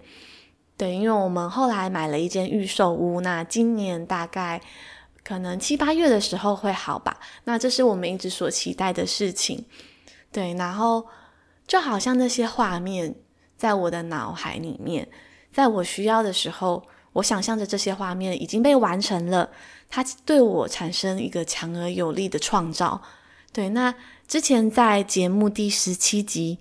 [0.79, 4.61] 对，因为我们后来买了一间预售屋，那今年大概
[5.25, 7.19] 可能七八月的时候会好吧。
[7.45, 9.64] 那这是我们一直所期待的事情，
[10.31, 10.55] 对。
[10.55, 11.05] 然后
[11.67, 13.12] 就好像那些画面
[13.57, 15.09] 在我的脑海里面，
[15.53, 19.51] 在我需要的时候，我想象着这些画面已经被完成了，
[19.91, 23.03] 它对我产生一个强而有力的创造。
[23.53, 23.93] 对，那
[24.29, 26.61] 之前在节目第十七集。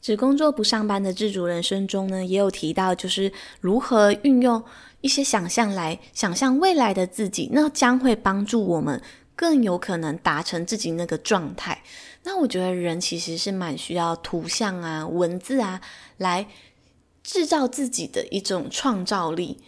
[0.00, 4.62] 只工作不上班的自主人生中呢，也有提到，就是如何运用
[5.00, 9.02] 一些想象来想象未来的自己，那将会帮助我们
[9.34, 11.82] 更有可能达成自己那个状态。
[12.22, 15.80] 那我觉得人其实是蛮需要图像啊、文字啊，
[16.16, 16.46] 来
[17.24, 19.58] 制造自己的一种创造力。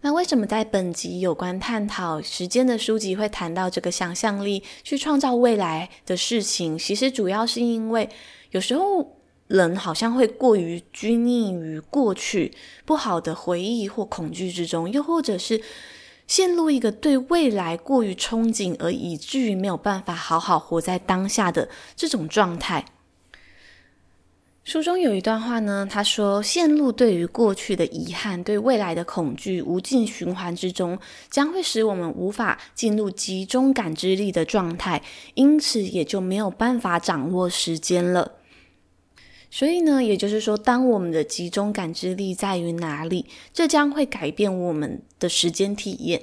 [0.00, 6.78] 那为什么在本集有关探讨时间的书籍会谈到这个想象力去创造未来的事情？
[6.78, 8.08] 其实主要是因为
[8.50, 9.17] 有时候。
[9.48, 15.60] 人好像会过于拘泥于过去不好的回忆或恐惧之中，又或者是
[16.26, 22.84] 陷入一个对未来过于憧憬，而以至于没有办法好好活在当下的这种状态。
[24.64, 30.98] 书中有一段话呢，他说：“陷入对于过去的遗憾、对未来的恐惧无尽循环之中，
[31.30, 38.32] 将会使我们无法进入集中感知力的状态，因此也就没有办法掌握时间了。”
[39.50, 46.22] 所以呢，也就是说，当我们的集中感知力在于哪里，这将会改变我们的时间体验。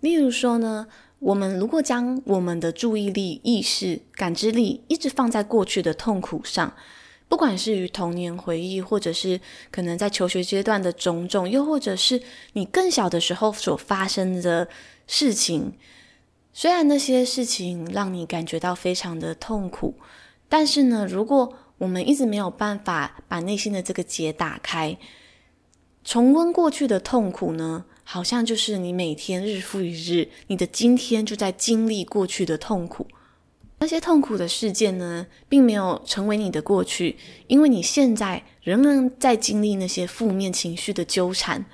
[0.00, 0.88] 例如说呢，
[1.20, 6.74] 我们如果将我们的注意力、意识、感知力一直放在过去的痛苦上，
[7.28, 12.22] 不管是与童年回忆，或者是可能在求学阶段的种种，又或者是
[12.54, 14.68] 你更小的时候所发生的
[15.06, 15.74] 事情，
[16.52, 19.94] 虽然那些事情让你感觉到非常的痛苦，
[20.48, 24.98] 但是呢，如果我们一直没有办法把内心的这个结打开，
[26.04, 33.06] 重温过去的痛苦呢，好像就是你每天日复一日，你的今天就在经历过去的痛苦。
[33.80, 41.64] 那些痛苦的事件呢，并没有成为你的过去，因为你现在仍然在经历那些负面情绪的纠缠。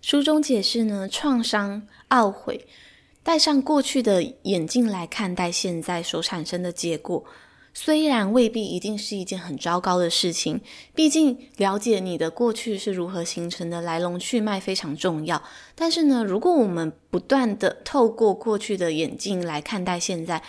[0.00, 2.66] 书中解释呢，创伤、懊悔，
[3.24, 7.24] 戴上过去的眼镜来看待现在所产生的结果。
[7.74, 10.60] 虽然未必一定是一件很糟糕的事情，
[10.94, 15.42] 毕竟了解你的过去是如何形成的来龙去脉非常重要。
[15.74, 20.42] 但是呢，如果我们不断地透过过去的眼镜来看待现在，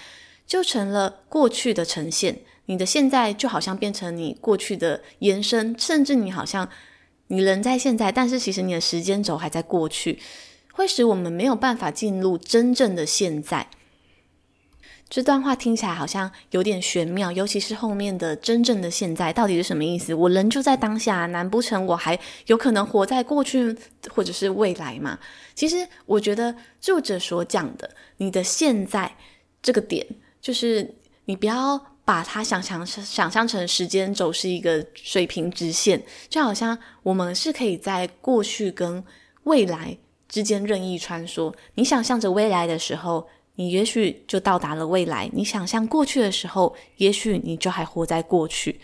[0.46, 2.40] 就成了过去的呈现。
[2.66, 6.68] 你的现在就好像变成你过去的延伸，甚至你好像
[7.28, 10.20] 你人在现在，但是其实你的时间轴还在过去，
[10.74, 13.70] 会使我们没有办法进入真正的现在。
[15.14, 20.12] 这段话听起来好像有点玄妙，尤其是后面的“真正的现在”到底是什么意思？
[20.12, 23.78] 我人就在当下，难不成我还有可能活在过去
[24.10, 25.20] 或者是未来吗？
[25.54, 29.16] 其实，我觉得作者所讲的“你的现在”
[29.62, 30.04] 这个点，
[30.42, 30.96] 就是
[31.26, 39.04] 你不要把它想象想象成时间轴是一个水平直线，就好像我们是可以在过去跟
[39.44, 39.96] 未来
[40.28, 41.54] 之间任意穿梭。
[41.76, 48.80] 你想象着未来的时候，你也许就到达了未来，你想象过去的时候，也许你就还活在过去。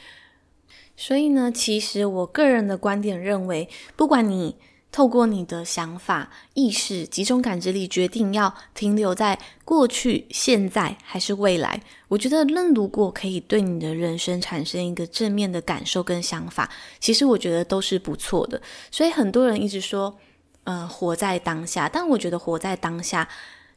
[0.96, 4.58] 所以呢，其实我个人的观点认为，不管你
[4.92, 18.62] 透过你的想法、意识、集中感知力决定要停留在过去、现在还是未来，我觉得，任如果可以对你的人生产生一个正面的感受跟想法，其实我觉得都是不错的。
[18.92, 20.18] 所以很多人一直说，
[20.66, 23.28] 呃，活在当下，但我觉得活在当下。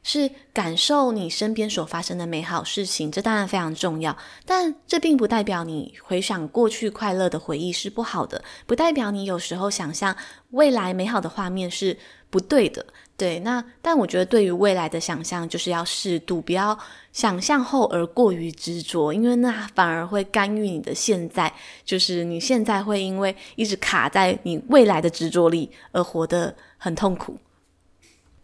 [0.02, 4.16] 是感受你身边所发生的美好事情，这当然非常重要。
[4.44, 10.16] 但这并不代表你回想过去快乐的回忆是不好的，不代表你有时候想象
[10.50, 11.96] 未来美好的画面是
[12.30, 12.84] 不对的。
[13.16, 16.76] 对，那但我觉得对于未来的想象就是要适度，不要
[17.12, 21.52] 想象后而过于执着，因为那反而会干预你的现在。
[21.84, 27.36] 就是你现在会因为一直卡在你未来的执着里而活得很痛苦。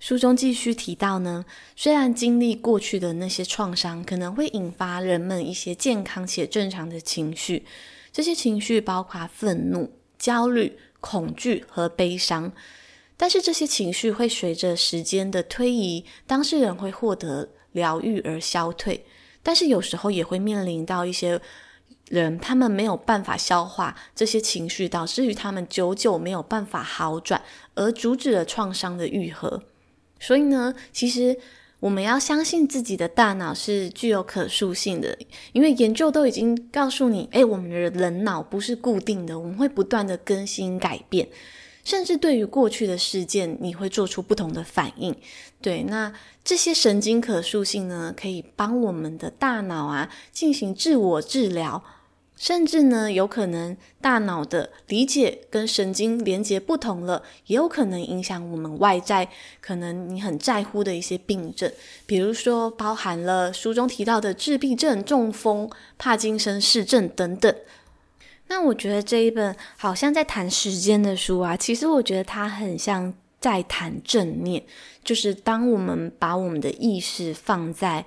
[0.00, 1.44] 书中继续提到呢，
[1.74, 7.66] 虽然经历过去的那些创伤可能会引发人们一些健康且正常的情绪，
[8.12, 12.52] 这些情绪包括愤怒、焦虑、恐惧和悲伤，
[13.16, 19.04] 但是这些情绪会随着时间的推移，当事人会获得疗愈而消退，
[19.42, 21.40] 但是有时候也会面临到一些
[22.08, 27.42] 人，他们没有办法消化这些情绪，导致于他们久久没有办法好转，
[27.74, 29.64] 而阻止了创伤的愈合。
[30.20, 31.36] 所以呢，其实
[31.80, 35.16] 我们要相信自己的大脑是具有可塑性的，
[35.52, 41.28] 因为研究都已经告诉你，诶，我们的人脑不是固定的，我们会不断的更新改变。
[41.84, 45.14] 甚至对于过去的事件，你会做出不同的反应。
[45.62, 46.12] 对，那
[46.44, 51.82] 这些神经可塑性呢，可以帮我们的大脑啊进行自我治疗。
[52.38, 59.28] 甚至呢，有可能大脑的理解跟神经连接不同了，也有可能影响我们外在，
[59.60, 61.70] 可能你很在乎的一些病症，
[62.06, 65.68] 比如说包含了书中提到的自闭症、中风、
[65.98, 67.52] 帕金森氏症等等。
[68.46, 74.62] 那我觉得这一本好像在谈时间的书啊，其实我觉得它很像在谈正念，
[75.04, 78.06] 就是当我们把我们的意识放在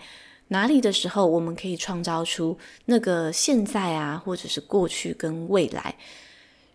[0.51, 5.95] 哪里的时候，我们可以创造出那个现在啊，或者是过去跟未来。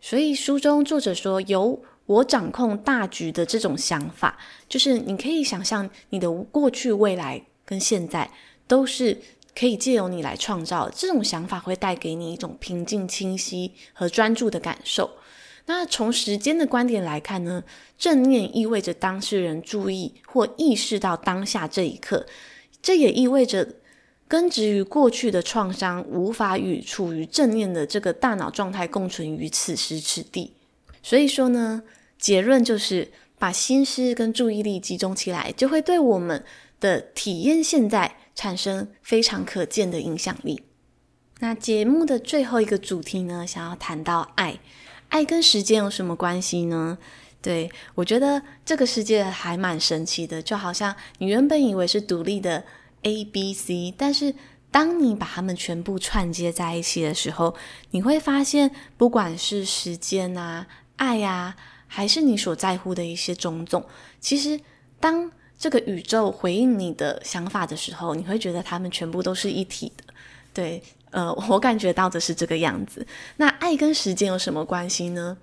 [0.01, 8.31] 所以书中作者说，由我掌控大局的这种想法，就是你可以想象你的过去、未来跟现在
[8.67, 9.21] 都是
[9.55, 10.89] 可以借由你来创造。
[10.89, 15.11] 这种想法会带给你一种平静、清晰和专注的感受。
[15.67, 17.63] 那从时间的观点来看呢，
[17.99, 22.25] 正念意味着当事人注意或意识到当下这一刻。
[22.87, 23.75] 这也意味着，
[24.29, 30.53] 根植于过去的创伤无法与处于正念的这个大脑状态共存于此时此地。
[31.03, 31.83] 所以说呢，
[32.17, 33.11] 结论就是
[33.41, 36.45] 把心思跟注意力集中起来，就会对我们
[36.79, 40.63] 的体验现在产生非常可见的影响力。
[41.41, 44.61] 那节目的最后一个主题呢，想要谈到爱，
[45.09, 46.99] 爱跟时间有什么关系呢？
[47.47, 52.65] 对，我觉得这个世界还蛮神奇的，就好像你原本以为是独立的
[53.03, 54.35] A、B、C，但是
[54.73, 57.55] 当你把它们全部串接在一起的时候，
[57.93, 60.67] 你会发现，不管是时间啊、
[60.97, 61.55] 爱啊，
[61.87, 63.87] 还是你所在乎的一些种种，
[64.19, 64.59] 其实
[64.99, 70.03] 当这个宇宙回应你的想法的时候，你会觉得它们全部都是一体的。
[70.53, 70.83] 对，
[71.13, 73.07] 呃，我感觉到的是这个样子。
[73.37, 75.37] 那爱跟时间有什么关系呢？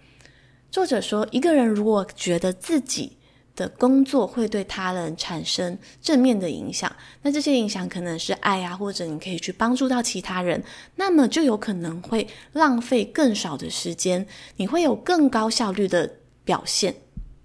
[0.73, 3.15] 作者说，一个人如果觉得自己
[3.55, 10.63] 的工作会对他人产生正面的影响，那这些影响可能是爱啊，或者你可以去帮助到其他人，
[10.95, 16.11] 那么就有可能会浪费更少的时间，你会有更高效率的
[16.43, 16.95] 表现。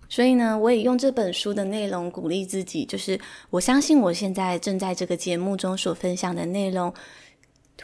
[0.09, 3.21] 所以呢，我也用这本书的内容鼓励自己，就是
[3.51, 6.91] 我相信我现在正在这个节目中所分享的内容，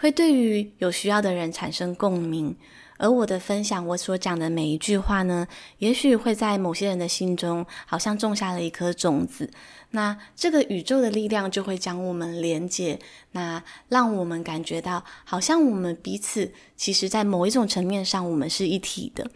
[0.01, 2.57] 会对于有需要的人产生共鸣。
[3.05, 5.46] 而我的分享，我所讲的每一句话呢，
[5.76, 9.50] 也许会在某些人的心中，好像种下了一颗种子。
[9.90, 12.98] 那这个宇宙的力量就会将我们连接，
[13.32, 19.30] 那让我们感觉到，好像我们彼此，其实在某一种层面上，我们是一体的。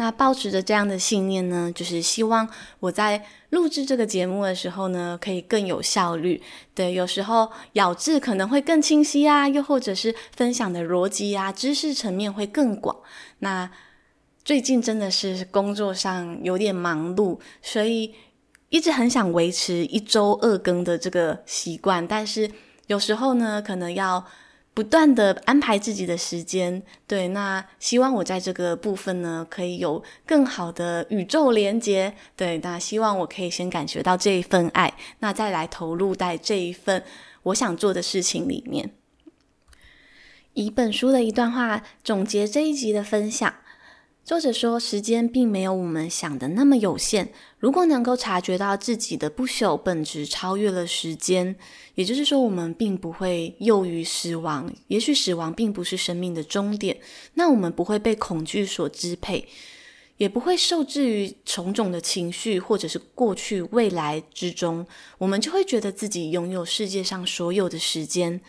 [0.00, 6.40] 那抱持着这样的信念呢，就是希望我在录制这个节目的时候呢，可以更有效率。
[6.72, 12.96] 对，有时候咬字可能会更清晰啊，又或者是分享的逻辑啊、知识层面会更广。
[13.40, 13.68] 那
[14.44, 18.14] 最近真的是工作上有点忙碌，所以
[18.68, 22.48] 一直很想维持一周二更的这个习惯，但是
[22.86, 24.24] 有时候呢，可能要。
[24.78, 37.02] 不断的安排自己的时间，对，那希望我在这个部分呢，可以有更好的宇宙连接，对，那希望我可以先感觉到这一份爱，那再来投入在这一份
[37.42, 38.92] 我想做的事情里面。
[40.54, 43.52] 以本书的一段话总结这一集的分享。
[44.28, 47.32] 作者说，时间并没有我们想的那么有限。
[47.58, 51.56] 如果能够察觉到自己的不朽本质超越了时间，
[51.94, 54.70] 也就是说，我们并不会囿于死亡。
[54.88, 56.98] 也许死亡并不是生命的终点，
[57.36, 59.48] 那我们不会被恐惧所支配，
[60.18, 68.42] 也不会受制于种种的情绪或者是过去未来之中，我们就会觉得自己拥有世界上所有的时间。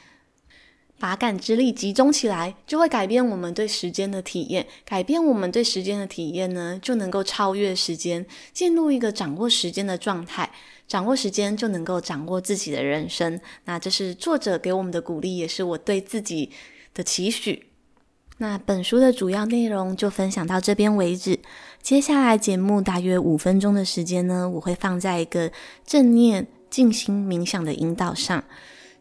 [1.00, 4.68] 把感知力集中起来，就会改变我们对时间的体验。
[4.86, 10.52] 改变我们对时间的体验呢，就能够超越时间，进入一个掌握时间的状态。
[10.88, 13.39] 掌握时间，就能够掌握自己的人生。
[13.66, 16.52] 那这是作者给我们的鼓励，也是我对自己
[16.93, 17.68] 的期许。
[18.39, 21.38] 那本书的主要内容就分享到这边为止。
[21.82, 25.52] 接下来节目大约五分钟的时间呢，我会放在一个
[25.86, 28.43] 正念静心冥想的引导上。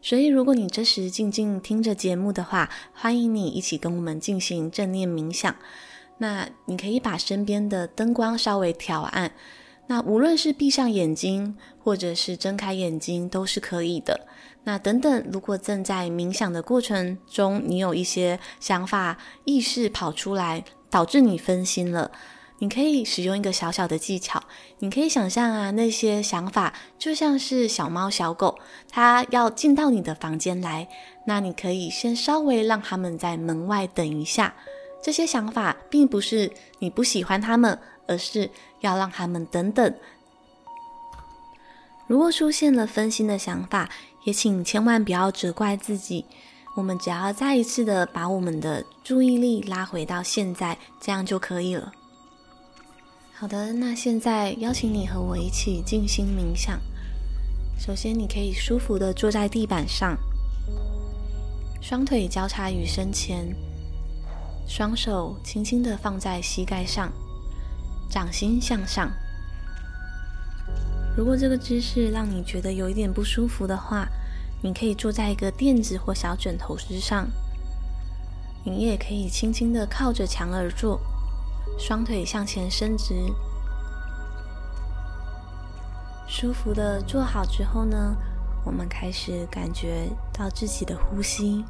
[0.01, 5.53] 所以，如果你这时静静听着节目的话，欢迎你一起跟我们进行正念冥想。
[6.19, 9.31] 那你可以把身边的灯光稍微调暗。
[9.87, 14.27] 那无论是闭上眼睛，或者是睁开眼睛，都是可以的。
[14.63, 22.11] 那等等，如果正在冥想的过程中，你有一些想法、意识跑出来，导致你分心了。
[22.59, 24.43] 你可以使用一个小小的技巧，
[24.79, 30.87] 你可以想象啊，那些想法就像是小猫小狗，它要进到你的房间来，
[31.25, 34.53] 那你可以先稍微让他们在门外等一下。
[35.01, 38.49] 这些想法并不是你不喜欢他们，而是
[38.81, 39.93] 要让他们等等。
[42.07, 43.89] 如果出现了分心的想法，
[44.25, 46.25] 也请千万不要责怪自己。
[46.75, 51.93] 我们只要再一次的把我们的注意力拉回到现在，这样就可以了。
[53.39, 56.77] 好的，那现在邀请你和我一起静心冥想。
[57.79, 60.17] 首先，你可以舒服的坐在地板上，
[61.79, 63.55] 双腿交叉于身前，
[64.67, 67.13] 双手轻轻的放在膝盖上，
[68.09, 69.09] 掌心向上。
[71.15, 74.05] 如果这个姿势让你觉得有一点不舒服的话，
[74.61, 77.25] 你可以坐在一个垫子或小枕头之上。
[78.65, 80.99] 你也可以轻轻的靠着墙而坐，
[81.77, 83.13] 双腿向前伸直。
[86.27, 88.15] 舒服的坐好之后呢，
[88.63, 91.65] 我们开始感觉到自己的呼吸，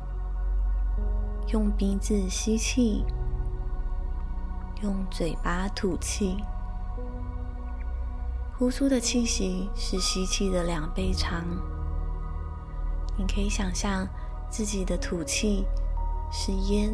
[1.48, 3.06] 用鼻子吸气，
[4.82, 6.38] 用嘴巴吐气。
[8.58, 11.46] 呼出的气息是吸气的两倍长。
[13.18, 14.06] 你可以想象
[14.50, 15.66] 自己的吐气
[16.30, 16.92] 是烟，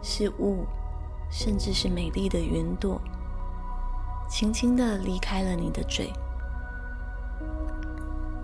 [0.00, 0.64] 是雾，
[1.32, 3.00] 甚至是美丽的云朵，
[4.28, 6.12] 轻轻的离开了你的嘴。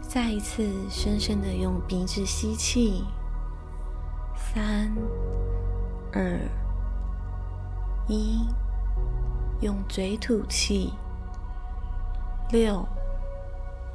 [0.00, 3.04] 再一次深深的用鼻子吸气，
[4.34, 4.90] 三、
[6.14, 6.40] 二、
[8.08, 8.48] 一，
[9.60, 10.94] 用嘴吐气。
[12.50, 12.82] 六、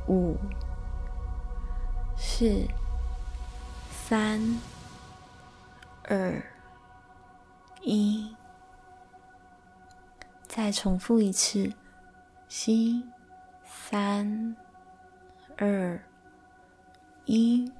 [0.07, 0.37] 五、
[2.15, 2.67] 四、
[3.89, 4.39] 三、
[6.03, 6.39] 二、
[7.81, 8.22] 一，
[10.55, 11.73] 再重复一次，
[12.47, 13.01] 吸，
[13.65, 14.55] 三、
[15.57, 15.99] 二、
[17.25, 17.71] 一，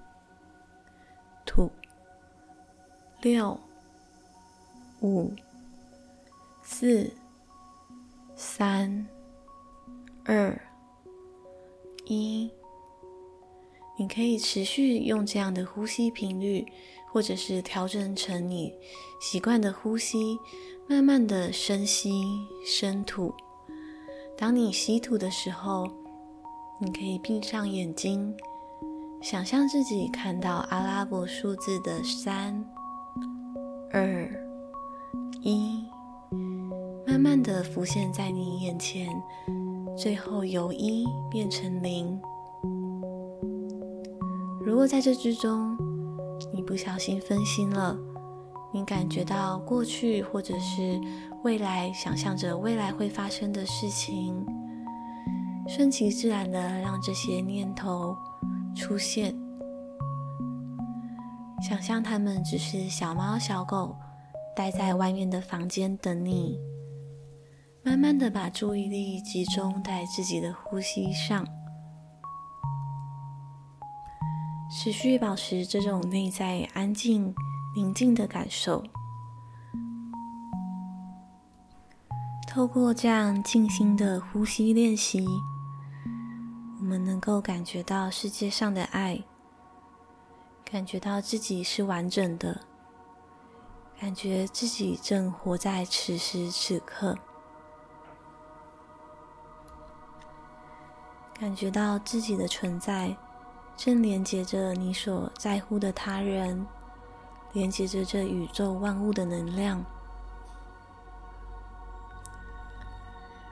[1.45, 1.71] 吐，
[3.21, 3.59] 六、
[5.01, 5.31] 五、
[6.63, 7.13] 四、
[8.35, 9.05] 三。
[10.25, 10.59] 二
[12.05, 12.49] 一，
[13.99, 16.65] 你可以持续用这样的呼吸频率，
[17.11, 18.73] 或者是调整成你
[19.21, 20.39] 习惯的呼吸，
[20.93, 22.23] 慢慢的深吸
[22.63, 23.33] 深吐。
[24.37, 25.87] 当你吸吐的时候，
[26.79, 28.31] 你可以闭上眼睛，
[29.19, 32.63] 想象自己看到阿拉伯数字的三、
[33.91, 34.29] 二、
[35.41, 35.83] 一，
[37.07, 39.09] 慢慢的浮现在你眼前。
[39.97, 42.21] 最后由一变成零。
[44.63, 45.75] 如果在这之中，
[46.53, 47.97] 你不小心分心了，
[48.73, 50.99] 你感觉到过去或者是
[51.43, 54.43] 未来，想象着未来会发生的事情，
[55.67, 58.17] 顺其自然的让这些念头
[58.75, 59.35] 出现，
[61.61, 63.95] 想象他们只是小猫小狗，
[64.55, 66.57] 待在外面的房间等你。
[67.85, 71.45] 慢慢的把注意力集中在自己的呼吸上，
[74.71, 77.35] 持续保持这种内在安静、
[77.75, 78.83] 宁静的感受。
[82.47, 85.25] 透过这样静心的呼吸练习，
[86.79, 89.23] 我们能够感觉到世界上的爱，
[90.63, 92.61] 感觉到自己是完整的，
[93.99, 97.17] 感觉自己正活在此时此刻。
[101.39, 103.17] 感觉到自己的存在，
[103.75, 106.65] 正连接着你所在乎的他人，
[107.53, 109.83] 连接着这宇宙万物的能量，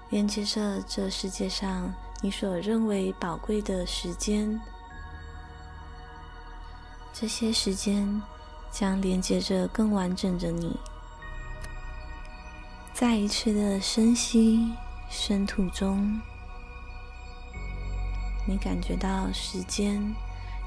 [0.09, 4.59] 连接着这世界上你所认为宝贵的时间。
[7.13, 8.21] 这些时间
[8.71, 10.75] 将连接着更完整的你。
[12.91, 14.73] 再一次的深吸
[15.09, 16.19] 深吐中。
[18.47, 20.15] 你感觉到时间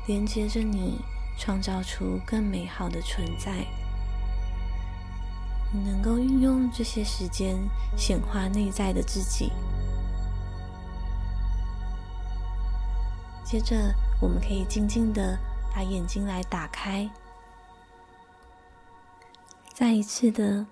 [0.07, 1.01] 连接着你，
[1.39, 3.67] 创造出更美好的存在。
[5.73, 7.57] 你能够运用这些时间
[7.97, 9.51] 显化内在的自己。
[13.45, 15.39] 接着，我们可以静静的
[15.75, 17.09] 把眼睛来打开，
[19.73, 20.67] 再一次的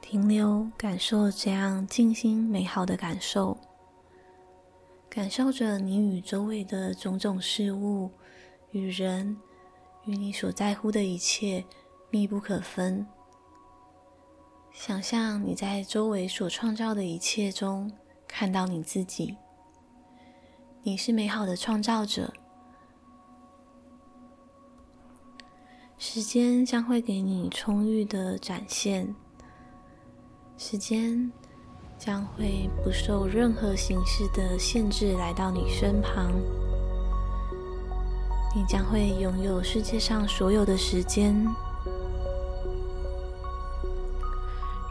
[0.00, 3.56] 停留，感受这样静心美好的感受。
[5.08, 8.10] 感受着你与周围的种种事物、
[8.70, 9.36] 与人、
[10.04, 11.64] 与你所在乎的一切
[12.10, 13.06] 密不可分。
[14.72, 17.92] 想象你在周围所创造的一切中
[18.26, 19.36] 看到你自己，
[20.82, 22.32] 你是美好的创造者。
[25.98, 29.14] 时间将会给你充裕的展现，
[30.58, 31.30] 时间
[31.96, 36.32] 将会不受任何形式的限制来到你身旁。
[38.54, 41.34] 你将会拥有世界上所有的时间。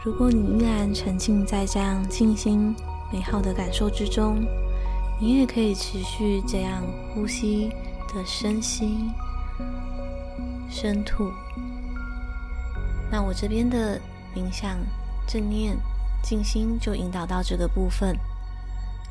[0.04, 2.74] 如果你依然沉浸在这样静心
[3.12, 4.44] 美好的感受之中，
[5.20, 6.82] 你也可以持续这样
[7.14, 7.68] 呼吸
[8.12, 9.08] 的深吸、
[10.68, 11.30] 深吐。
[13.12, 14.00] 那我这边的
[14.34, 14.76] 冥想、
[15.24, 15.78] 正念、
[16.20, 18.18] 静心就引导到这个部分。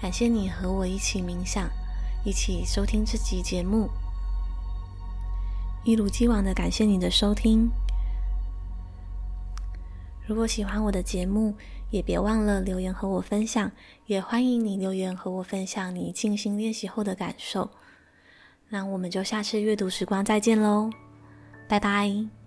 [0.02, 1.70] 感谢你和我一起冥想，
[2.26, 3.90] 一起收听这集节目。
[5.84, 7.70] 一如既往的感谢你的收听。
[10.26, 11.56] 如果喜欢我的节目，
[11.90, 13.72] 也别忘了留言和我分享。
[14.06, 17.70] 也欢迎你留言和我分享你静心练习后的感受。
[18.70, 20.90] 那我们就下次阅读时光再见喽，
[21.68, 22.41] 拜拜。